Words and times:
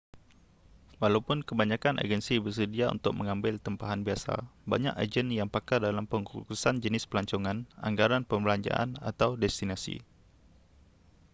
walaupun 1.01 1.37
kebanyakan 1.47 1.95
agensi 2.03 2.35
bersedia 2.45 2.85
untuk 2.95 3.13
mengambil 3.19 3.53
tempahan 3.65 4.01
biasa 4.07 4.33
banyak 4.71 4.93
ejen 5.03 5.27
yang 5.39 5.45
pakar 5.55 5.77
dalam 5.87 6.05
pengkhususan 6.11 6.75
jenis 6.83 7.03
pelancongan 7.09 7.57
anggaran 7.87 8.23
perbelanjaan 8.29 8.89
atau 9.09 9.29
destinasi 9.43 9.95